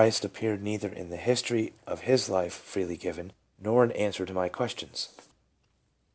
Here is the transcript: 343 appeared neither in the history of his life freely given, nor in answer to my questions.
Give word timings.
343 0.09 0.23
appeared 0.27 0.63
neither 0.63 0.89
in 0.89 1.11
the 1.11 1.15
history 1.15 1.73
of 1.85 2.01
his 2.01 2.27
life 2.27 2.53
freely 2.55 2.97
given, 2.97 3.33
nor 3.59 3.83
in 3.83 3.91
answer 3.91 4.25
to 4.25 4.33
my 4.33 4.49
questions. 4.49 5.09